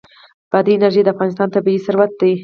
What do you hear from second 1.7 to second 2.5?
ثروت دی.